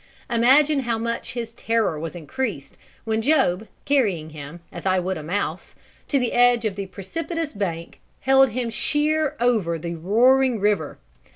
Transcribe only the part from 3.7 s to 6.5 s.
carrying him, as I would a mouse, to the